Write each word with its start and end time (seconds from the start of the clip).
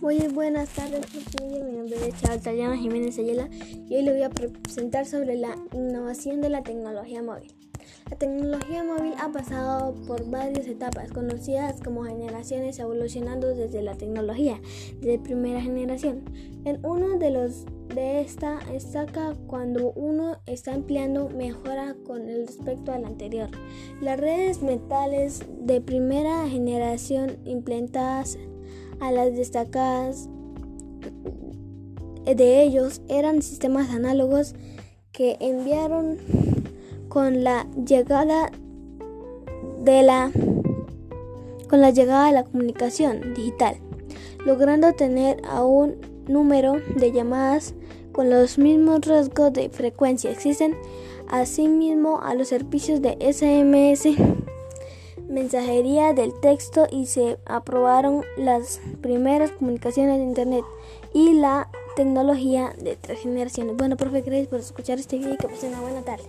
Muy 0.00 0.18
buenas 0.28 0.68
tardes, 0.68 1.06
mi 1.42 1.76
nombre 1.76 1.96
es 2.06 2.20
Charles 2.20 2.44
Taliana 2.44 2.76
Jiménez 2.76 3.18
Ayala 3.18 3.48
y 3.52 3.96
hoy 3.96 4.02
le 4.02 4.12
voy 4.12 4.22
a 4.22 4.30
presentar 4.30 5.06
sobre 5.06 5.34
la 5.34 5.56
innovación 5.72 6.40
de 6.40 6.50
la 6.50 6.62
tecnología 6.62 7.20
móvil. 7.20 7.52
La 8.08 8.16
tecnología 8.16 8.84
móvil 8.84 9.14
ha 9.18 9.32
pasado 9.32 9.96
por 10.06 10.30
varias 10.30 10.68
etapas 10.68 11.10
conocidas 11.10 11.80
como 11.82 12.04
generaciones 12.04 12.78
evolucionando 12.78 13.48
desde 13.54 13.82
la 13.82 13.96
tecnología 13.96 14.60
de 15.00 15.18
primera 15.18 15.60
generación. 15.60 16.22
En 16.64 16.78
uno 16.86 17.18
de 17.18 17.30
los 17.30 17.64
de 17.92 18.20
esta 18.20 18.60
destaca 18.70 19.34
cuando 19.48 19.92
uno 19.92 20.36
está 20.46 20.74
empleando 20.74 21.28
mejora 21.30 21.96
con 22.06 22.28
el 22.28 22.46
respecto 22.46 22.92
al 22.92 23.04
anterior. 23.04 23.50
Las 24.00 24.20
redes 24.20 24.62
metales 24.62 25.42
de 25.48 25.80
primera 25.80 26.48
generación 26.48 27.38
implementadas 27.44 28.38
a 29.00 29.12
las 29.12 29.34
destacadas 29.34 30.28
de 32.24 32.62
ellos 32.62 33.00
eran 33.08 33.42
sistemas 33.42 33.90
análogos 33.90 34.54
que 35.12 35.36
enviaron 35.40 36.18
con 37.08 37.42
la 37.42 37.66
llegada 37.86 38.50
de 39.82 40.02
la 40.02 40.30
con 41.68 41.80
la 41.80 41.90
llegada 41.90 42.26
de 42.26 42.32
la 42.32 42.44
comunicación 42.44 43.34
digital, 43.34 43.76
logrando 44.46 44.92
tener 44.94 45.42
a 45.46 45.64
un 45.64 45.96
número 46.26 46.76
de 46.96 47.12
llamadas 47.12 47.74
con 48.12 48.30
los 48.30 48.58
mismos 48.58 49.00
rasgos 49.06 49.52
de 49.52 49.68
frecuencia. 49.68 50.30
Existen 50.30 50.74
asimismo 51.28 52.20
a 52.22 52.34
los 52.34 52.48
servicios 52.48 53.02
de 53.02 53.18
SMS 53.20 54.37
mensajería 55.28 56.12
del 56.14 56.32
texto 56.40 56.86
y 56.90 57.06
se 57.06 57.38
aprobaron 57.46 58.24
las 58.36 58.80
primeras 59.00 59.50
comunicaciones 59.52 60.18
de 60.18 60.24
Internet 60.24 60.64
y 61.12 61.34
la 61.34 61.68
tecnología 61.96 62.74
de 62.78 62.96
tres 62.96 63.20
generaciones. 63.20 63.76
Bueno, 63.76 63.96
profe, 63.96 64.22
gracias 64.22 64.48
por 64.48 64.60
escuchar 64.60 64.98
este 64.98 65.18
video 65.18 65.34
y 65.34 65.36
que 65.36 65.48
pasen 65.48 65.70
una 65.70 65.80
buena 65.80 66.02
tarde. 66.02 66.24